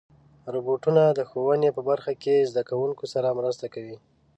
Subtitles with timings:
[0.53, 3.97] روبوټونه د ښوونې په برخه کې زدهکوونکو سره مرسته کوي.